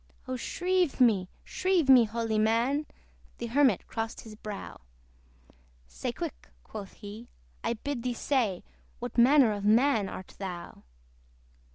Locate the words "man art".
9.63-10.33